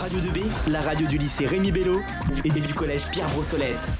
Radio 0.00 0.20
2B, 0.20 0.70
la 0.70 0.80
radio 0.80 1.08
du 1.08 1.18
lycée 1.18 1.44
Rémi 1.44 1.72
Bello 1.72 2.00
et 2.44 2.50
du 2.50 2.72
collège 2.72 3.02
Pierre 3.10 3.28
Brossolette. 3.30 3.90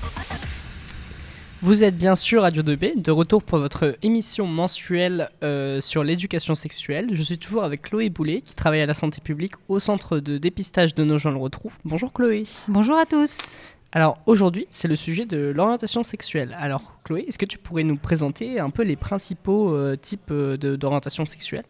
Vous 1.61 1.83
êtes 1.83 1.99
bien 1.99 2.15
sûr 2.15 2.43
Radio 2.43 2.63
2B, 2.63 3.03
de 3.03 3.11
retour 3.11 3.43
pour 3.43 3.59
votre 3.59 3.97
émission 4.03 4.47
mensuelle 4.47 5.29
euh, 5.43 5.81
sur 5.81 6.05
l'éducation 6.05 6.55
sexuelle. 6.55 7.09
Je 7.13 7.23
suis 7.23 7.37
toujours 7.37 7.65
avec 7.65 7.83
Chloé 7.83 8.11
Boulet, 8.11 8.43
qui 8.43 8.55
travaille 8.55 8.81
à 8.81 8.87
la 8.87 8.95
santé 8.95 9.21
publique 9.21 9.55
au 9.69 9.81
centre 9.81 10.21
de 10.21 10.39
dépistage 10.39 10.95
de 10.95 11.03
nos 11.03 11.19
gens 11.19 11.33
le 11.33 11.39
retrouve. 11.39 11.73
Bonjour 11.85 12.13
Chloé. 12.13 12.45
Bonjour 12.69 12.97
à 12.97 13.05
tous. 13.05 13.57
Alors 13.91 14.19
aujourd'hui, 14.27 14.69
c'est 14.71 14.89
le 14.89 14.97
sujet 14.97 15.27
de 15.27 15.53
l'orientation 15.55 16.05
sexuelle. 16.05 16.57
Alors 16.61 16.95
Chloé, 17.03 17.25
est-ce 17.27 17.39
que 17.39 17.47
tu 17.47 17.59
pourrais 17.59 17.83
nous 17.83 17.97
présenter 17.97 18.61
un 18.61 18.71
peu 18.71 18.85
les 18.85 18.97
principaux 18.97 19.75
euh, 19.75 19.97
types 19.97 20.31
euh, 20.31 20.57
d'orientation 20.57 21.27
sexuelle? 21.27 21.65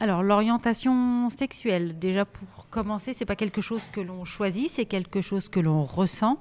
Alors 0.00 0.22
l'orientation 0.22 1.28
sexuelle, 1.28 1.98
déjà 1.98 2.24
pour 2.24 2.68
commencer, 2.70 3.12
c'est 3.12 3.26
pas 3.26 3.36
quelque 3.36 3.60
chose 3.60 3.86
que 3.92 4.00
l'on 4.00 4.24
choisit, 4.24 4.70
c'est 4.70 4.86
quelque 4.86 5.20
chose 5.20 5.48
que 5.48 5.60
l'on 5.60 5.84
ressent. 5.84 6.38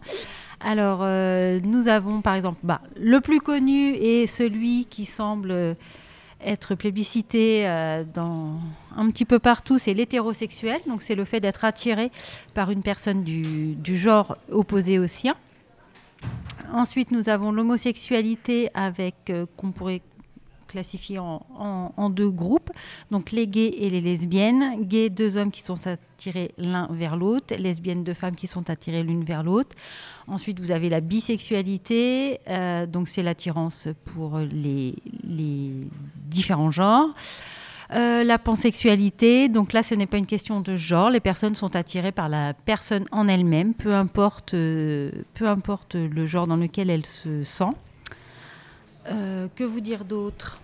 Alors 0.62 1.00
euh, 1.02 1.60
nous 1.64 1.90
avons 1.90 2.22
par 2.22 2.36
exemple, 2.36 2.60
bah, 2.64 2.82
le 2.96 3.20
plus 3.20 3.42
connu 3.42 3.96
est 3.96 4.26
celui 4.28 4.86
qui 4.86 5.06
semble 5.06 5.76
être 6.42 6.76
plébiscité 6.76 7.68
euh, 7.68 8.04
dans 8.14 8.60
un 8.96 9.10
petit 9.10 9.26
peu 9.26 9.40
partout, 9.40 9.78
c'est 9.78 9.94
l'hétérosexuel. 9.94 10.80
Donc 10.88 11.02
c'est 11.02 11.16
le 11.16 11.26
fait 11.26 11.40
d'être 11.40 11.66
attiré 11.66 12.12
par 12.54 12.72
une 12.72 12.82
personne 12.82 13.24
du, 13.24 13.98
genre 13.98 14.38
opposé 14.52 15.00
au 15.00 15.08
sien. 15.08 15.36
Ensuite, 16.72 17.12
nous 17.12 17.30
avons 17.30 17.52
l'homosexualité 17.52 18.70
avec 18.74 19.16
euh, 19.30 19.46
qu'on 19.58 19.72
pourrait 19.72 20.02
classifiés 20.70 21.20
en, 21.20 22.10
deux 22.10 22.30
groupes, 22.30 22.72
donc 23.12 23.32
les 23.32 23.48
gays 23.48 23.74
et 23.78 23.90
les 23.90 24.00
lesbiennes. 24.00 24.84
Gays, 24.86 25.10
deux 25.10 25.36
hommes 25.36 25.52
qui 25.52 25.62
sont 25.62 25.80
attirés 25.86 26.52
l'un 26.58 26.88
vers 26.92 27.18
l'autre, 27.18 27.56
lesbiennes, 27.56 28.04
deux 28.04 28.14
femmes 28.14 28.36
qui 28.36 28.48
sont 28.48 28.70
attirées 28.70 29.04
l'une 29.04 29.24
vers 29.24 29.44
l'autre. 29.44 29.76
Ensuite, 30.28 30.60
vous 30.60 30.72
avez 30.72 30.90
la 30.90 31.02
bisexualité, 31.02 32.40
euh, 32.48 32.86
donc 32.86 33.08
c'est 33.08 33.24
l'attirance 33.24 33.90
pour 34.06 34.38
les, 34.40 34.96
différents 36.30 36.72
genres. 36.72 37.10
Euh, 37.92 38.24
la 38.24 38.38
pansexualité, 38.38 39.50
donc 39.50 39.74
là 39.74 39.82
ce 39.82 39.96
n'est 39.96 40.06
pas 40.06 40.18
une 40.18 40.28
question 40.28 40.62
de 40.62 40.76
genre, 40.76 41.10
les 41.10 41.20
personnes 41.20 41.56
sont 41.56 41.76
attirées 41.76 42.12
par 42.12 42.30
la 42.30 42.54
personne 42.54 43.06
en 43.12 43.28
elle-même, 43.28 43.74
peu 43.74 43.96
importe, 43.96 44.54
euh, 44.54 45.10
peu 45.34 45.48
importe 45.48 45.96
le 45.96 46.28
genre 46.28 46.46
dans 46.46 46.56
lequel 46.56 46.92
elle 46.92 47.08
se 47.08 47.44
sent. 47.44 47.74
Euh, 49.08 49.48
que 49.56 49.64
vous 49.64 49.80
dire 49.80 50.06
d'autre? 50.06 50.60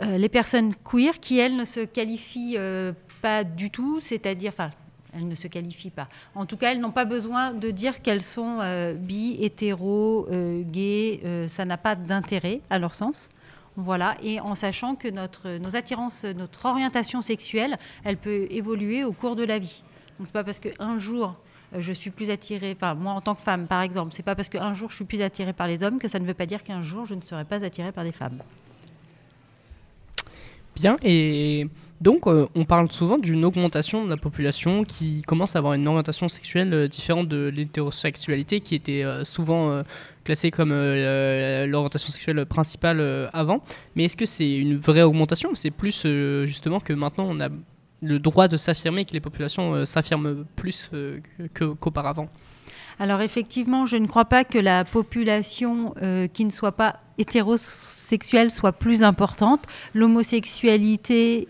Euh, 0.00 0.16
Les 0.16 0.28
personnes 0.28 0.74
queer 0.74 1.20
qui, 1.20 1.38
elles, 1.38 1.56
ne 1.56 1.64
se 1.64 1.80
qualifient 1.80 2.54
euh, 2.56 2.92
pas 3.20 3.44
du 3.44 3.70
tout, 3.70 4.00
c'est-à-dire, 4.00 4.52
enfin, 4.52 4.70
elles 5.12 5.28
ne 5.28 5.34
se 5.34 5.46
qualifient 5.48 5.90
pas. 5.90 6.08
En 6.34 6.46
tout 6.46 6.56
cas, 6.56 6.72
elles 6.72 6.80
n'ont 6.80 6.92
pas 6.92 7.04
besoin 7.04 7.52
de 7.52 7.70
dire 7.70 8.02
qu'elles 8.02 8.22
sont 8.22 8.60
bi, 8.96 9.36
hétéro, 9.40 10.28
gays, 10.30 11.48
ça 11.48 11.64
n'a 11.64 11.76
pas 11.78 11.94
d'intérêt 11.94 12.60
à 12.70 12.78
leur 12.78 12.94
sens. 12.94 13.30
Voilà, 13.76 14.16
et 14.22 14.40
en 14.40 14.54
sachant 14.54 14.96
que 14.96 15.08
notre, 15.08 15.58
nos 15.58 15.76
attirances, 15.76 16.24
notre 16.24 16.66
orientation 16.66 17.22
sexuelle, 17.22 17.78
elle 18.04 18.16
peut 18.16 18.46
évoluer 18.50 19.04
au 19.04 19.12
cours 19.12 19.36
de 19.36 19.44
la 19.44 19.58
vie. 19.58 19.82
Donc 20.18 20.26
c'est 20.26 20.32
pas 20.32 20.44
parce 20.44 20.58
qu'un 20.60 20.98
jour 20.98 21.36
je 21.76 21.92
suis 21.92 22.10
plus 22.10 22.30
attirée, 22.30 22.74
enfin 22.76 22.94
moi 22.94 23.12
en 23.12 23.20
tant 23.20 23.34
que 23.34 23.42
femme 23.42 23.66
par 23.66 23.82
exemple, 23.82 24.12
c'est 24.14 24.22
pas 24.22 24.34
parce 24.34 24.48
qu'un 24.48 24.74
jour 24.74 24.90
je 24.90 24.96
suis 24.96 25.04
plus 25.04 25.22
attirée 25.22 25.52
par 25.52 25.66
les 25.66 25.82
hommes 25.82 25.98
que 25.98 26.08
ça 26.08 26.18
ne 26.18 26.24
veut 26.24 26.34
pas 26.34 26.46
dire 26.46 26.62
qu'un 26.62 26.80
jour 26.80 27.04
je 27.04 27.14
ne 27.14 27.20
serai 27.20 27.44
pas 27.44 27.62
attirée 27.62 27.92
par 27.92 28.04
les 28.04 28.12
femmes. 28.12 28.38
Bien, 30.74 30.96
et 31.02 31.66
donc 32.00 32.26
euh, 32.26 32.46
on 32.54 32.64
parle 32.64 32.90
souvent 32.92 33.18
d'une 33.18 33.44
augmentation 33.44 34.04
de 34.04 34.10
la 34.10 34.16
population 34.16 34.84
qui 34.84 35.22
commence 35.22 35.56
à 35.56 35.58
avoir 35.58 35.74
une 35.74 35.86
orientation 35.88 36.28
sexuelle 36.28 36.72
euh, 36.72 36.88
différente 36.88 37.28
de 37.28 37.52
l'hétérosexualité 37.54 38.60
qui 38.60 38.74
était 38.74 39.04
souvent 39.24 39.82
classée 40.24 40.50
comme 40.50 40.70
l'orientation 40.70 42.10
sexuelle 42.10 42.46
principale 42.46 43.28
avant. 43.32 43.62
Mais 43.94 44.04
est-ce 44.04 44.16
que 44.16 44.26
c'est 44.26 44.56
une 44.56 44.76
vraie 44.76 45.02
augmentation 45.02 45.54
c'est 45.54 45.70
plus 45.70 46.06
justement 46.44 46.80
que 46.80 46.92
maintenant 46.92 47.26
on 47.28 47.40
a 47.40 47.48
le 48.00 48.18
droit 48.18 48.48
de 48.48 48.56
s'affirmer, 48.56 49.04
que 49.04 49.12
les 49.12 49.20
populations 49.20 49.74
euh, 49.74 49.84
s'affirment 49.84 50.44
plus 50.56 50.90
euh, 50.94 51.18
qu'auparavant 51.54 52.28
alors 53.00 53.20
effectivement, 53.20 53.86
je 53.86 53.96
ne 53.96 54.08
crois 54.08 54.24
pas 54.24 54.42
que 54.42 54.58
la 54.58 54.84
population 54.84 55.94
euh, 56.02 56.26
qui 56.26 56.44
ne 56.44 56.50
soit 56.50 56.72
pas 56.72 56.96
hétérosexuelle 57.16 58.50
soit 58.50 58.72
plus 58.72 59.04
importante. 59.04 59.66
L'homosexualité 59.94 61.46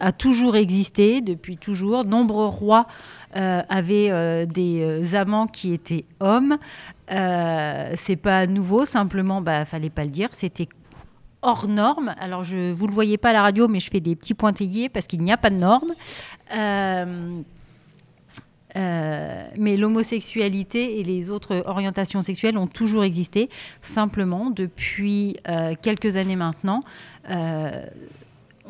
a 0.00 0.10
toujours 0.10 0.56
existé 0.56 1.20
depuis 1.20 1.56
toujours. 1.56 2.04
Nombreux 2.04 2.46
rois 2.46 2.88
avaient 3.32 4.44
des 4.46 5.14
amants 5.14 5.46
qui 5.46 5.72
étaient 5.72 6.04
hommes. 6.18 6.58
c'est 7.08 8.18
pas 8.20 8.48
nouveau, 8.48 8.84
simplement, 8.84 9.40
bah, 9.40 9.64
fallait 9.64 9.88
pas 9.88 10.02
le 10.02 10.10
dire. 10.10 10.30
C'était 10.32 10.68
hors 11.42 11.68
norme. 11.68 12.14
Alors, 12.18 12.44
je, 12.44 12.72
vous 12.72 12.84
ne 12.86 12.90
le 12.90 12.94
voyez 12.94 13.18
pas 13.18 13.30
à 13.30 13.32
la 13.32 13.42
radio, 13.42 13.68
mais 13.68 13.80
je 13.80 13.90
fais 13.90 14.00
des 14.00 14.16
petits 14.16 14.34
pointillés 14.34 14.88
parce 14.88 15.06
qu'il 15.06 15.20
n'y 15.22 15.32
a 15.32 15.36
pas 15.36 15.50
de 15.50 15.56
normes. 15.56 15.92
Euh, 16.54 17.40
euh, 18.74 19.46
mais 19.58 19.76
l'homosexualité 19.76 20.98
et 20.98 21.02
les 21.02 21.28
autres 21.28 21.62
orientations 21.66 22.22
sexuelles 22.22 22.56
ont 22.56 22.68
toujours 22.68 23.04
existé. 23.04 23.50
Simplement, 23.82 24.50
depuis 24.50 25.36
euh, 25.48 25.74
quelques 25.80 26.16
années 26.16 26.36
maintenant, 26.36 26.82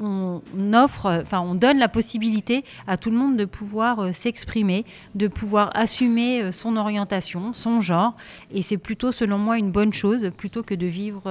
on 0.01 0.41
offre, 0.73 1.21
enfin, 1.23 1.41
on 1.41 1.55
donne 1.55 1.79
la 1.79 1.87
possibilité 1.87 2.65
à 2.89 2.97
tout 2.97 3.11
le 3.11 3.17
monde 3.17 3.37
de 3.37 3.45
pouvoir 3.45 4.13
s'exprimer, 4.15 4.85
de 5.15 5.29
pouvoir 5.29 5.71
assumer 5.75 6.51
son 6.51 6.77
orientation, 6.77 7.53
son 7.53 7.81
genre. 7.81 8.17
Et 8.51 8.63
c'est 8.63 8.79
plutôt, 8.79 9.13
selon 9.13 9.39
moi, 9.39 9.59
une 9.59 9.71
bonne 9.71 9.93
chose, 9.93 10.31
plutôt 10.37 10.65
que 10.65 10.75
de 10.75 10.87
vivre 10.87 11.23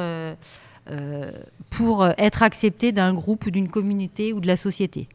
pour 1.69 2.05
être 2.17 2.43
accepté 2.43 2.91
d'un 2.91 3.13
groupe 3.13 3.45
ou 3.45 3.51
d'une 3.51 3.69
communauté 3.69 4.33
ou 4.33 4.39
de 4.39 4.47
la 4.47 4.57
société. 4.57 5.07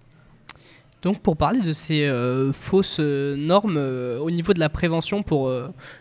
Donc 1.02 1.20
pour 1.20 1.36
parler 1.36 1.60
de 1.60 1.72
ces 1.72 2.04
euh, 2.04 2.52
fausses 2.52 2.96
euh, 2.98 3.36
normes 3.36 3.76
au 3.76 4.30
niveau 4.30 4.54
de 4.54 4.58
la 4.58 4.68
prévention 4.68 5.22
pour 5.22 5.52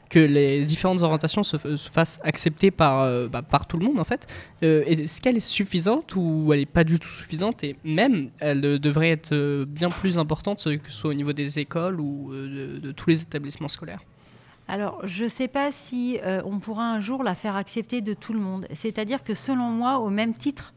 que 0.09 0.19
les 0.19 0.65
différentes 0.65 1.01
orientations 1.01 1.43
se, 1.43 1.57
fassent 1.57 2.19
accepter 2.23 2.71
par, 2.71 3.29
bah, 3.29 3.41
par 3.41 3.67
tout 3.67 3.77
le 3.77 3.85
monde 3.85 3.99
en 3.99 4.03
fait, 4.03 4.25
est-ce 4.61 5.21
qu'elle 5.21 5.37
est 5.37 5.39
suffisante 5.39 6.15
ou 6.15 6.51
elle 6.53 6.61
n'est 6.61 6.65
pas 6.65 6.83
du 6.83 6.97
tout 6.97 7.09
suffisante 7.09 7.63
et 7.63 7.75
même 7.83 8.29
elle 8.39 8.79
devrait 8.79 9.11
être 9.11 9.65
bien 9.65 9.89
plus 9.89 10.17
importante 10.17 10.63
que 10.63 10.91
ce 10.91 10.97
soit 10.97 11.11
au 11.11 11.13
niveau 11.13 11.33
des 11.33 11.59
écoles 11.59 11.99
ou 11.99 12.31
de 12.33 12.91
tous 12.91 13.09
les 13.09 13.21
établissements 13.21 13.67
scolaires? 13.67 13.99
Alors, 14.67 15.05
je 15.05 15.25
ne 15.25 15.29
sais 15.29 15.47
pas 15.47 15.71
si 15.71 16.19
euh, 16.23 16.41
on 16.45 16.59
pourra 16.59 16.89
un 16.89 16.99
jour 16.99 17.23
la 17.23 17.35
faire 17.35 17.55
accepter 17.55 18.01
de 18.01 18.13
tout 18.13 18.33
le 18.33 18.39
monde. 18.39 18.67
C'est-à-dire 18.73 19.23
que 19.23 19.35
selon 19.35 19.69
moi, 19.69 19.99
au 19.99 20.09
même 20.09 20.33
titre 20.33 20.73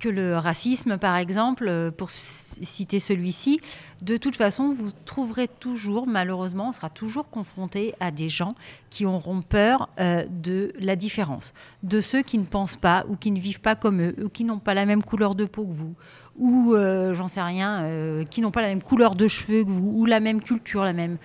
que 0.00 0.08
le 0.08 0.36
racisme, 0.36 0.98
par 0.98 1.16
exemple, 1.16 1.68
euh, 1.68 1.92
pour 1.92 2.10
citer 2.10 2.98
celui-ci, 2.98 3.60
de 4.00 4.16
toute 4.16 4.34
façon, 4.34 4.72
vous 4.72 4.90
trouverez 5.04 5.46
toujours, 5.46 6.08
malheureusement, 6.08 6.70
on 6.70 6.72
sera 6.72 6.90
toujours 6.90 7.30
confronté 7.30 7.94
à 8.00 8.10
des 8.10 8.28
gens 8.28 8.56
qui 8.90 9.06
auront 9.06 9.42
peur 9.42 9.88
euh, 10.00 10.24
de 10.28 10.72
la 10.80 10.96
différence, 10.96 11.54
de 11.84 12.00
ceux 12.00 12.22
qui 12.22 12.38
ne 12.38 12.44
pensent 12.44 12.74
pas 12.74 13.04
ou 13.08 13.14
qui 13.14 13.30
ne 13.30 13.38
vivent 13.38 13.60
pas 13.60 13.76
comme 13.76 14.02
eux, 14.02 14.16
ou 14.24 14.28
qui 14.28 14.42
n'ont 14.42 14.58
pas 14.58 14.74
la 14.74 14.86
même 14.86 15.04
couleur 15.04 15.36
de 15.36 15.44
peau 15.44 15.64
que 15.64 15.72
vous, 15.72 15.94
ou 16.36 16.74
j'en 17.12 17.28
sais 17.28 17.42
rien, 17.42 18.24
qui 18.30 18.40
n'ont 18.40 18.50
pas 18.50 18.62
la 18.62 18.68
même 18.68 18.82
couleur 18.82 19.14
de 19.14 19.28
cheveux 19.28 19.64
que 19.64 19.68
vous, 19.70 19.92
ou 19.94 20.06
la 20.06 20.18
même 20.18 20.42
culture, 20.42 20.82
la 20.82 20.94
même 20.94 21.18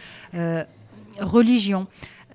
religion. 1.20 1.88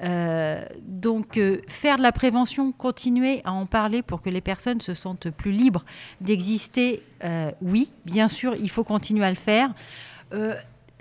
Euh, 0.03 0.65
donc 0.81 1.37
euh, 1.37 1.59
faire 1.69 1.97
de 1.97 2.03
la 2.03 2.12
prévention, 2.12 2.72
continuer 2.72 3.41
à 3.44 3.53
en 3.53 3.66
parler 3.66 4.03
pour 4.03 4.20
que 4.20 4.31
les 4.31 4.41
personnes 4.41 4.81
se 4.81 4.94
sentent 4.94 5.31
plus 5.31 5.53
libres 5.53 5.84
d'exister, 6.20 7.03
euh, 7.22 7.53
oui, 7.62 7.91
bien 8.04 8.26
sûr, 8.26 8.56
il 8.56 8.71
faut 8.71 8.84
continuer 8.84 9.25
à 9.25 9.31
le 9.31 9.37
faire. 9.37 9.72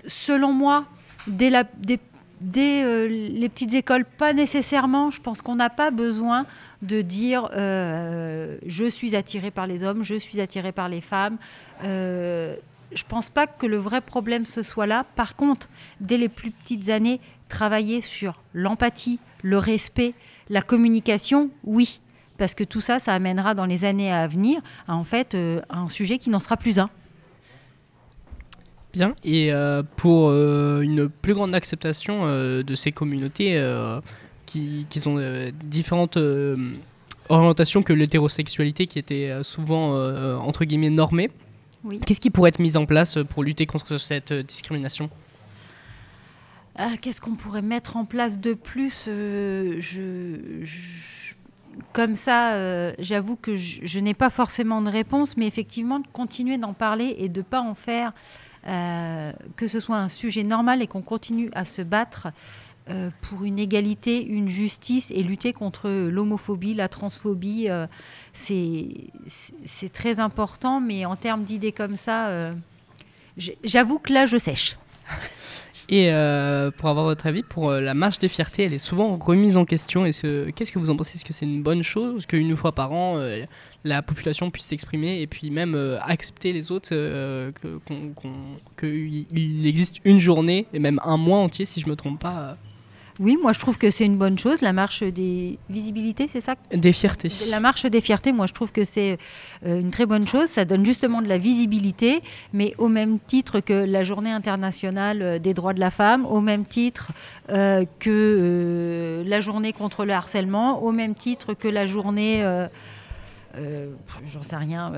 selon 0.06 0.52
moi, 0.52 0.84
dès, 1.26 1.50
la, 1.50 1.64
les 1.80 3.48
petites 3.48 3.74
écoles, 3.74 4.04
pas 4.04 4.32
nécessairement, 4.32 5.10
je 5.10 5.20
pense 5.20 5.42
qu'on 5.42 5.56
n'a 5.56 5.70
pas 5.70 5.90
besoin 5.90 6.46
de 6.82 7.00
dire 7.00 7.48
je 7.54 8.88
suis 8.88 9.16
attiré 9.16 9.50
par 9.50 9.66
les 9.66 9.82
hommes, 9.82 10.04
je 10.04 10.16
suis 10.16 10.40
attiré 10.40 10.70
par 10.70 10.88
les 10.88 11.00
femmes 11.00 11.38
je 12.94 13.04
pense 13.08 13.30
pas 13.30 13.46
que 13.46 13.66
le 13.66 13.76
vrai 13.76 14.00
problème 14.00 14.46
ce 14.46 14.62
soit 14.62 14.86
là. 14.86 15.04
Par 15.16 15.36
contre, 15.36 15.68
dès 16.00 16.16
les 16.16 16.28
plus 16.28 16.50
petites 16.50 16.88
années, 16.88 17.20
travailler 17.48 18.00
sur 18.00 18.40
l'empathie, 18.54 19.18
le 19.42 19.58
respect, 19.58 20.14
la 20.48 20.62
communication, 20.62 21.50
oui. 21.64 22.00
Parce 22.38 22.54
que 22.54 22.64
tout 22.64 22.80
ça, 22.80 22.98
ça 22.98 23.14
amènera 23.14 23.54
dans 23.54 23.66
les 23.66 23.84
années 23.84 24.10
à 24.10 24.26
venir 24.26 24.60
à 24.88 24.94
en 24.94 25.04
fait 25.04 25.34
euh, 25.34 25.60
un 25.70 25.88
sujet 25.88 26.18
qui 26.18 26.30
n'en 26.30 26.40
sera 26.40 26.56
plus 26.56 26.78
un. 26.78 26.90
Bien. 28.92 29.14
Et 29.24 29.52
euh, 29.52 29.82
pour 29.96 30.28
euh, 30.28 30.80
une 30.80 31.08
plus 31.08 31.34
grande 31.34 31.54
acceptation 31.54 32.26
de 32.26 32.74
ces 32.74 32.92
communautés 32.92 33.62
qui, 34.46 34.86
qui, 34.88 35.08
ont 35.08 35.18
différentes 35.64 36.18
orientations 37.28 37.82
que 37.82 37.92
l'hétérosexualité 37.92 38.86
qui 38.86 38.98
était 38.98 39.30
souvent 39.42 39.94
entre 40.42 40.64
guillemets 40.64 40.90
normée, 40.90 41.30
Oui. 41.84 42.00
Qu'est-ce 42.00 42.20
qui 42.20 42.30
pourrait 42.30 42.50
être 42.50 42.58
mis 42.58 42.76
en 42.76 42.86
place 42.86 43.18
pour 43.28 43.42
lutter 43.42 43.66
contre 43.66 43.98
cette 43.98 44.32
discrimination? 44.32 45.10
Ah, 46.76 46.92
Qu'est-ce 47.00 47.20
qu'on 47.20 47.34
pourrait 47.34 47.62
mettre 47.62 47.96
en 47.96 48.04
place 48.04 48.38
de 48.40 48.54
plus 48.54 49.04
je, 49.06 49.78
je, 49.80 51.34
Comme 51.92 52.16
ça, 52.16 52.52
euh, 52.54 52.92
j'avoue 52.98 53.36
que 53.36 53.56
je, 53.56 53.80
je 53.82 53.98
n'ai 53.98 54.14
pas 54.14 54.30
forcément 54.30 54.80
de 54.80 54.88
réponse, 54.90 55.36
mais 55.36 55.46
effectivement, 55.46 55.98
de 55.98 56.06
continuer 56.12 56.56
d'en 56.56 56.72
parler 56.72 57.14
et 57.18 57.28
de 57.28 57.40
ne 57.40 57.44
pas 57.44 57.60
en 57.60 57.74
faire 57.74 58.12
euh, 58.68 59.32
que 59.56 59.66
ce 59.66 59.80
soit 59.80 59.96
un 59.96 60.08
sujet 60.08 60.44
normal 60.44 60.82
et 60.82 60.86
qu'on 60.86 61.02
continue 61.02 61.50
à 61.52 61.64
se 61.64 61.82
battre 61.82 62.28
euh, 62.90 63.10
pour 63.20 63.44
une 63.44 63.60
égalité, 63.60 64.26
une 64.26 64.48
justice 64.48 65.12
et 65.12 65.22
lutter 65.22 65.52
contre 65.52 65.88
l'homophobie, 65.88 66.74
la 66.74 66.88
transphobie. 66.88 67.68
Euh, 67.68 67.86
c'est 68.32 69.92
très 69.92 70.18
important, 70.18 70.80
mais 70.80 71.04
en 71.04 71.14
termes 71.14 71.44
d'idées 71.44 71.70
comme 71.70 71.96
ça, 71.96 72.26
euh, 72.26 72.52
j'avoue 73.62 74.00
que 74.00 74.12
là, 74.12 74.26
je 74.26 74.36
sèche. 74.36 74.76
Et 75.88 76.10
pour 76.78 76.88
avoir 76.88 77.04
votre 77.04 77.26
avis, 77.26 77.42
pour 77.42 77.70
la 77.70 77.92
marche 77.92 78.18
des 78.18 78.28
fiertés, 78.28 78.64
elle 78.64 78.72
est 78.72 78.78
souvent 78.78 79.18
remise 79.18 79.58
en 79.58 79.66
question. 79.66 80.04
Qu'est-ce 80.04 80.72
que 80.72 80.78
vous 80.78 80.88
en 80.88 80.96
pensez? 80.96 81.16
Est-ce 81.16 81.24
que 81.24 81.34
c'est 81.34 81.44
une 81.44 81.62
bonne 81.62 81.82
chose 81.82 82.24
qu'une 82.24 82.56
fois 82.56 82.72
par 82.72 82.92
an, 82.92 83.22
la 83.84 84.00
population 84.00 84.50
puisse 84.50 84.64
s'exprimer 84.64 85.20
et 85.20 85.26
puis 85.26 85.50
même 85.50 85.98
accepter 86.00 86.54
les 86.54 86.72
autres, 86.72 86.88
qu'il 88.78 89.66
existe 89.66 89.96
une 90.04 90.18
journée 90.18 90.66
et 90.72 90.78
même 90.78 90.98
un 91.04 91.18
mois 91.18 91.40
entier, 91.40 91.66
si 91.66 91.80
je 91.80 91.86
ne 91.86 91.90
me 91.90 91.96
trompe 91.96 92.20
pas 92.20 92.56
oui, 93.20 93.36
moi 93.40 93.52
je 93.52 93.58
trouve 93.58 93.76
que 93.76 93.90
c'est 93.90 94.06
une 94.06 94.16
bonne 94.16 94.38
chose, 94.38 94.62
la 94.62 94.72
marche 94.72 95.02
des 95.02 95.58
visibilités, 95.68 96.28
c'est 96.28 96.40
ça? 96.40 96.54
Des 96.72 96.92
fiertés. 96.92 97.28
La 97.50 97.60
marche 97.60 97.84
des 97.84 98.00
fiertés, 98.00 98.32
moi 98.32 98.46
je 98.46 98.54
trouve 98.54 98.72
que 98.72 98.84
c'est 98.84 99.18
euh, 99.66 99.80
une 99.80 99.90
très 99.90 100.06
bonne 100.06 100.26
chose, 100.26 100.46
ça 100.46 100.64
donne 100.64 100.84
justement 100.84 101.20
de 101.20 101.28
la 101.28 101.38
visibilité, 101.38 102.22
mais 102.52 102.74
au 102.78 102.88
même 102.88 103.18
titre 103.18 103.60
que 103.60 103.72
la 103.72 104.02
journée 104.02 104.30
internationale 104.30 105.22
euh, 105.22 105.38
des 105.38 105.52
droits 105.52 105.74
de 105.74 105.80
la 105.80 105.90
femme, 105.90 106.24
au 106.24 106.40
même 106.40 106.64
titre 106.64 107.12
euh, 107.50 107.84
que 107.98 109.22
la 109.26 109.40
journée 109.40 109.72
contre 109.72 110.04
le 110.04 110.14
harcèlement, 110.14 110.82
au 110.82 110.92
même 110.92 111.14
titre 111.14 111.54
que 111.54 111.68
la 111.68 111.86
journée, 111.86 112.42
j'en 114.24 114.42
sais 114.42 114.56
rien, 114.56 114.92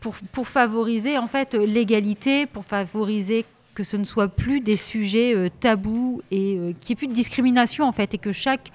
pour, 0.00 0.14
pour, 0.32 0.48
favoriser 0.48 1.18
en 1.18 1.26
fait 1.26 1.54
l'égalité, 1.54 2.46
pour 2.46 2.64
favoriser 2.64 3.44
que 3.74 3.84
ce 3.84 3.96
ne 3.96 4.04
soit 4.04 4.28
plus 4.28 4.60
des 4.60 4.76
sujets 4.76 5.34
euh, 5.34 5.48
tabous 5.60 6.22
et 6.30 6.56
euh, 6.56 6.72
qu'il 6.80 6.90
n'y 6.90 6.92
ait 6.92 6.96
plus 6.96 7.06
de 7.06 7.14
discrimination 7.14 7.86
en 7.86 7.92
fait 7.92 8.14
et 8.14 8.18
que 8.18 8.32
chaque 8.32 8.70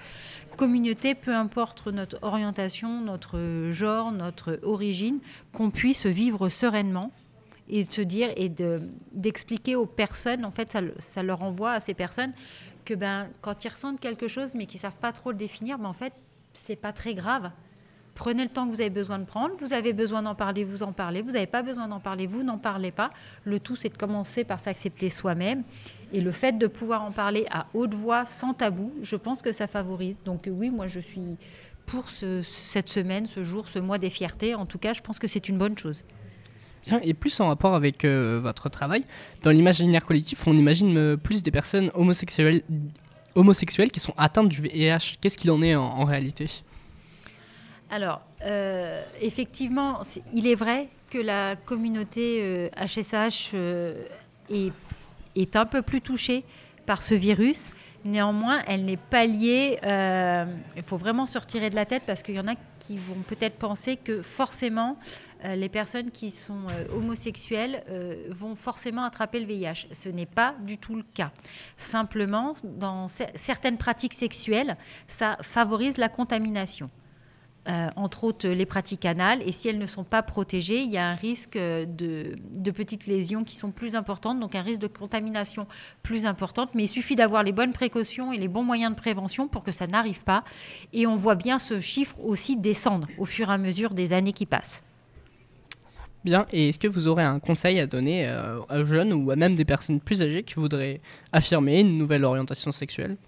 communauté, 0.56 1.14
peu 1.14 1.34
importe 1.34 1.86
notre 1.86 2.18
orientation, 2.22 3.00
notre 3.00 3.70
genre, 3.70 4.10
notre 4.10 4.58
origine, 4.64 5.20
qu'on 5.52 5.70
puisse 5.70 6.04
vivre 6.04 6.48
sereinement 6.48 7.12
et 7.68 7.84
de 7.84 7.92
se 7.92 8.00
dire 8.00 8.30
et 8.36 8.50
d'expliquer 9.12 9.76
aux 9.76 9.86
personnes, 9.86 10.44
en 10.44 10.50
fait, 10.50 10.76
ça, 10.98 11.22
leur 11.22 11.42
envoie 11.42 11.72
à 11.72 11.80
ces 11.80 11.94
personnes 11.94 12.32
que 12.84 12.94
ben, 12.94 13.28
quand 13.40 13.64
ils 13.64 13.68
ressentent 13.68 14.00
quelque 14.00 14.26
chose 14.26 14.54
mais 14.54 14.66
qu'ils 14.66 14.78
ne 14.78 14.82
savent 14.82 14.96
pas 14.96 15.12
trop 15.12 15.30
le 15.30 15.36
définir, 15.36 15.78
ben, 15.78 15.88
en 15.88 15.92
fait, 15.92 16.12
c'est 16.54 16.76
pas 16.76 16.92
très 16.92 17.14
grave. 17.14 17.50
Prenez 18.18 18.42
le 18.42 18.48
temps 18.48 18.66
que 18.66 18.74
vous 18.74 18.80
avez 18.80 18.90
besoin 18.90 19.20
de 19.20 19.24
prendre. 19.24 19.54
Vous 19.60 19.72
avez 19.72 19.92
besoin 19.92 20.22
d'en 20.22 20.34
parler, 20.34 20.64
vous 20.64 20.82
en 20.82 20.90
parlez. 20.90 21.22
Vous 21.22 21.30
n'avez 21.30 21.46
pas 21.46 21.62
besoin 21.62 21.86
d'en 21.86 22.00
parler, 22.00 22.26
vous 22.26 22.42
n'en 22.42 22.58
parlez 22.58 22.90
pas. 22.90 23.12
Le 23.44 23.60
tout, 23.60 23.76
c'est 23.76 23.90
de 23.90 23.96
commencer 23.96 24.42
par 24.42 24.58
s'accepter 24.58 25.08
soi-même. 25.08 25.62
Et 26.12 26.20
le 26.20 26.32
fait 26.32 26.58
de 26.58 26.66
pouvoir 26.66 27.04
en 27.04 27.12
parler 27.12 27.46
à 27.48 27.66
haute 27.74 27.94
voix, 27.94 28.26
sans 28.26 28.54
tabou, 28.54 28.92
je 29.02 29.14
pense 29.14 29.40
que 29.40 29.52
ça 29.52 29.68
favorise. 29.68 30.16
Donc 30.24 30.48
oui, 30.50 30.68
moi, 30.68 30.88
je 30.88 30.98
suis 30.98 31.36
pour 31.86 32.10
cette 32.10 32.88
semaine, 32.88 33.24
ce 33.24 33.44
jour, 33.44 33.68
ce 33.68 33.78
mois 33.78 33.98
des 33.98 34.10
fiertés. 34.10 34.56
En 34.56 34.66
tout 34.66 34.78
cas, 34.78 34.94
je 34.94 35.00
pense 35.00 35.20
que 35.20 35.28
c'est 35.28 35.48
une 35.48 35.56
bonne 35.56 35.78
chose. 35.78 36.02
Bien, 36.88 36.98
et 37.04 37.14
plus 37.14 37.38
en 37.38 37.46
rapport 37.46 37.76
avec 37.76 38.04
euh, 38.04 38.40
votre 38.42 38.68
travail, 38.68 39.04
dans 39.42 39.52
l'imaginaire 39.52 40.04
collectif, 40.04 40.44
on 40.48 40.58
imagine 40.58 40.96
euh, 40.96 41.16
plus 41.16 41.44
des 41.44 41.52
personnes 41.52 41.92
homosexuelles, 41.94 42.64
homosexuelles 43.36 43.92
qui 43.92 44.00
sont 44.00 44.14
atteintes 44.16 44.48
du 44.48 44.60
VIH. 44.60 45.18
Qu'est-ce 45.20 45.38
qu'il 45.38 45.52
en 45.52 45.62
est 45.62 45.76
en 45.76 46.04
réalité? 46.04 46.64
Alors, 47.90 48.20
euh, 48.44 49.02
effectivement, 49.20 50.02
il 50.34 50.46
est 50.46 50.54
vrai 50.54 50.88
que 51.10 51.18
la 51.18 51.56
communauté 51.56 52.70
HSH 52.76 53.52
euh, 53.54 54.04
euh, 54.50 54.70
est, 55.34 55.56
un 55.56 55.64
peu 55.64 55.80
plus 55.80 56.02
touchée 56.02 56.44
par 56.84 57.00
ce 57.00 57.14
virus. 57.14 57.70
Néanmoins, 58.04 58.62
elle 58.66 58.84
n'est 58.84 58.98
pas 58.98 59.24
liée. 59.24 59.78
il 60.76 60.82
faut 60.82 60.98
vraiment 60.98 61.26
se 61.26 61.38
retirer 61.38 61.70
de 61.70 61.74
la 61.74 61.86
tête 61.86 62.02
parce 62.06 62.22
qu'il 62.22 62.34
y 62.34 62.40
en 62.40 62.48
a 62.48 62.54
qui 62.78 62.96
vont 62.96 63.22
peut-être 63.26 63.56
penser 63.56 63.96
que 63.96 64.22
forcément, 64.22 64.96
les 65.44 65.68
personnes 65.68 66.10
qui 66.10 66.30
sont 66.30 66.66
homosexuelles 66.94 67.82
vont 68.30 68.54
forcément 68.54 69.04
attraper 69.04 69.40
le 69.40 69.46
VIH. 69.46 69.88
Ce 69.92 70.08
n'est 70.08 70.26
pas 70.26 70.54
du 70.60 70.78
tout 70.78 70.94
le 70.94 71.02
cas. 71.02 71.32
Simplement, 71.76 72.54
dans 72.62 73.08
certaines 73.08 73.78
pratiques 73.78 74.14
sexuelles, 74.14 74.76
ça 75.06 75.36
favorise 75.42 75.98
la 75.98 76.08
contamination. 76.08 76.88
Euh, 77.68 77.88
entre 77.96 78.24
autres 78.24 78.48
les 78.48 78.64
pratiques 78.64 79.04
anales. 79.04 79.42
Et 79.44 79.52
si 79.52 79.68
elles 79.68 79.78
ne 79.78 79.86
sont 79.86 80.04
pas 80.04 80.22
protégées, 80.22 80.80
il 80.80 80.90
y 80.90 80.96
a 80.96 81.06
un 81.06 81.14
risque 81.14 81.58
de, 81.58 82.70
petites 82.70 83.06
lésions 83.06 83.44
qui 83.44 83.56
sont 83.56 83.72
plus 83.72 83.94
importantes, 83.94 84.40
donc 84.40 84.54
un 84.54 84.62
risque 84.62 84.80
de 84.80 84.86
contamination 84.86 85.66
plus 86.02 86.24
importante. 86.24 86.70
Mais 86.74 86.84
il 86.84 86.88
suffit 86.88 87.14
d'avoir 87.14 87.42
les 87.42 87.52
bonnes 87.52 87.74
précautions 87.74 88.32
et 88.32 88.38
les 88.38 88.48
bons 88.48 88.62
moyens 88.62 88.92
de 88.92 88.96
prévention 88.96 89.48
pour 89.48 89.64
que 89.64 89.72
ça 89.72 89.86
n'arrive 89.86 90.24
pas. 90.24 90.44
Et 90.94 91.06
on 91.06 91.14
voit 91.14 91.34
bien 91.34 91.58
ce 91.58 91.78
chiffre 91.78 92.16
aussi 92.24 92.56
descendre 92.56 93.06
au 93.18 93.26
fur 93.26 93.50
et 93.50 93.52
à 93.52 93.58
mesure 93.58 93.92
des 93.92 94.14
années 94.14 94.32
qui 94.32 94.46
passent. 94.46 94.82
Bien, 96.24 96.46
et 96.52 96.70
est-ce 96.70 96.78
que 96.78 96.88
vous 96.88 97.06
aurez 97.06 97.24
un 97.24 97.38
conseil 97.38 97.80
à 97.80 97.86
donner 97.86 98.26
euh, 98.28 98.60
aux 98.70 98.84
jeunes 98.84 99.12
ou 99.12 99.30
à 99.30 99.36
même 99.36 99.56
des 99.56 99.66
personnes 99.66 100.00
plus 100.00 100.22
âgées 100.22 100.42
qui 100.42 100.54
voudraient 100.54 101.02
affirmer 101.32 101.80
une 101.80 101.98
nouvelle 101.98 102.24
orientation 102.24 102.72
sexuelle? 102.72 103.18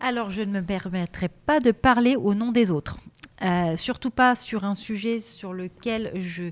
Alors, 0.00 0.30
je 0.30 0.42
ne 0.42 0.52
me 0.52 0.62
permettrai 0.62 1.28
pas 1.28 1.60
de 1.60 1.70
parler 1.70 2.16
au 2.16 2.34
nom 2.34 2.50
des 2.50 2.70
autres. 2.70 2.98
Euh, 3.42 3.74
surtout 3.74 4.10
pas 4.10 4.36
sur 4.36 4.64
un 4.64 4.76
sujet 4.76 5.18
sur 5.18 5.52
lequel 5.52 6.12
je, 6.14 6.44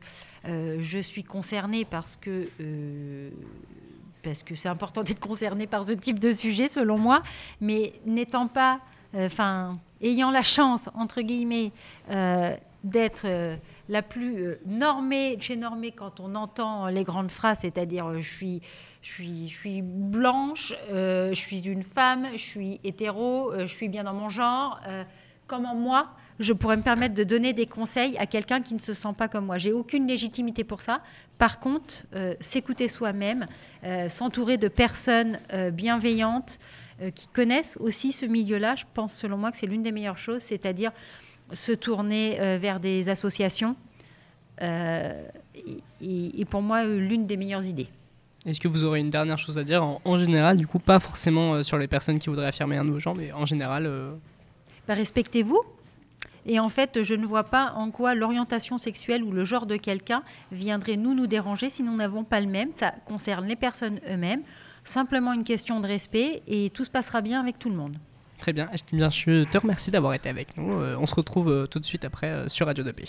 euh, 0.47 0.79
je 0.81 0.99
suis 0.99 1.23
concernée 1.23 1.85
parce 1.85 2.17
que 2.17 2.47
euh, 2.61 3.31
parce 4.25 4.43
que 4.43 4.57
c'est 4.57 4.69
important 4.69 5.03
d'être 5.05 5.21
concerné 5.21 5.67
par 5.69 5.85
ce 5.85 5.93
type 5.93 6.19
de 6.19 6.33
sujet 6.33 6.69
selon 6.69 6.99
moi, 6.99 7.23
mais 7.61 7.93
n'étant 8.05 8.47
pas, 8.47 8.81
enfin, 9.15 9.79
ayant 10.01 10.31
la 10.31 10.43
chance 10.43 10.89
entre 10.95 11.23
guillemets 11.23 11.73
d'être 12.85 13.27
la 13.89 14.03
plus 14.03 14.57
normée 14.65 15.39
chez 15.41 15.57
normée 15.57 15.91
quand 15.91 16.21
on 16.21 16.37
entend 16.37 16.87
les 16.87 17.03
grandes 17.03 17.33
phrases, 17.33 17.59
c'est-à-dire 17.61 18.21
je 18.21 18.37
suis 18.37 18.63
je 19.03 19.11
suis, 19.11 19.49
je 19.49 19.57
suis 19.57 19.83
blanche, 19.83 20.73
je 20.89 21.35
suis 21.35 21.67
une 21.69 21.83
femme, 21.83 22.29
je 22.35 22.43
suis 22.45 22.81
hétéro, 22.85 23.53
je 23.59 23.67
suis 23.67 23.89
bien 23.89 24.05
dans 24.05 24.15
mon 24.15 24.29
genre. 24.29 24.81
comment 25.49 25.75
moi, 25.75 26.11
je 26.41 26.53
pourrais 26.53 26.77
me 26.77 26.83
permettre 26.83 27.15
de 27.15 27.25
donner 27.25 27.53
des 27.53 27.67
conseils 27.67 28.17
à 28.19 28.27
quelqu'un 28.27 28.61
qui 28.61 28.75
ne 28.75 28.79
se 28.81 28.95
sent 28.95 29.13
pas 29.17 29.29
comme 29.29 29.47
moi. 29.47 29.59
J'ai 29.59 29.73
aucune 29.73 30.07
légitimité 30.07 30.65
pour 30.65 30.81
ça. 30.81 31.03
Par 31.39 31.61
contre, 31.61 32.05
euh, 32.15 32.35
s'écouter 32.41 32.89
soi-même, 32.89 33.47
euh, 33.85 34.09
s'entourer 34.09 34.59
de 34.59 34.69
personnes 34.69 35.39
euh, 35.53 35.71
bienveillantes 35.71 36.59
qui 37.17 37.27
connaissent 37.27 37.77
aussi 37.81 38.13
ce 38.13 38.27
milieu-là, 38.27 38.77
je 38.77 38.85
pense 38.95 39.13
selon 39.13 39.37
moi 39.37 39.51
que 39.51 39.57
c'est 39.57 39.67
l'une 39.67 39.83
des 39.83 39.91
meilleures 39.91 40.19
choses, 40.19 40.41
c'est-à-dire 40.41 40.93
se 41.53 41.73
tourner 41.73 42.59
vers 42.59 42.79
des 42.79 43.09
associations. 43.09 43.75
Et, 44.61 46.45
pour 46.49 46.63
moi, 46.63 46.85
l'une 46.85 47.27
des 47.27 47.37
meilleures 47.37 47.65
idées. 47.65 47.89
Est-ce 48.47 48.61
que 48.61 48.69
vous 48.69 48.85
aurez 48.85 49.01
une 49.01 49.11
dernière 49.11 49.39
chose 49.39 49.59
à 49.59 49.65
dire 49.65 49.83
en, 49.83 50.17
général, 50.17 50.57
du 50.59 50.69
coup, 50.69 50.79
pas 50.79 51.01
forcément 51.01 51.65
sur 51.65 51.77
les 51.77 51.89
personnes 51.89 52.21
qui 52.21 52.29
voudraient 52.29 52.47
affirmer 52.47 52.77
un 52.77 52.85
nouveau 52.85 53.01
genre, 53.01 53.17
mais 53.17 53.33
en 53.33 53.47
général 53.47 53.91
bah, 54.87 54.95
Respectez-vous, 54.95 55.61
et 56.47 56.59
en 56.59 56.69
fait, 56.69 57.03
je 57.03 57.15
ne 57.15 57.27
vois 57.27 57.45
pas 57.45 57.73
en 57.77 57.91
quoi 57.91 58.15
l'orientation 58.15 58.79
sexuelle 58.79 59.23
ou 59.23 59.33
le 59.33 59.45
genre 59.45 59.67
de 59.67 59.77
quelqu'un 59.77 60.23
viendrait 60.51 60.97
nous 60.97 61.15
nous 61.15 61.27
déranger 61.27 61.71
si 61.71 61.83
nous 61.83 61.95
n'avons 61.95 62.25
pas 62.25 62.41
le 62.41 62.49
même. 62.49 62.73
Ça 62.73 62.93
concerne 63.07 63.47
les 63.47 63.57
personnes 63.57 64.01
eux-mêmes. 64.11 64.43
Simplement 64.85 65.33
une 65.33 65.45
question 65.45 65.81
de 65.81 65.87
respect 65.87 66.43
et 66.49 66.71
tout 66.71 66.85
se 66.85 66.91
passera 66.91 67.21
bien 67.21 67.41
avec 67.41 67.59
tout 67.59 67.71
le 67.71 67.77
monde. 67.77 67.97
Très 68.39 68.53
bien. 68.53 68.69
Je 68.93 69.45
te 69.45 69.59
remercie 69.59 69.93
d'avoir 69.93 70.15
été 70.15 70.29
avec 70.29 70.57
nous. 70.57 70.73
Euh, 70.73 70.97
on 70.99 71.07
se 71.07 71.15
retrouve 71.15 71.49
euh, 71.49 71.67
tout 71.67 71.79
de 71.79 71.87
suite 71.87 72.05
après 72.05 72.27
euh, 72.27 72.49
sur 72.49 72.67
Radio 72.67 72.83
2P. 72.83 73.07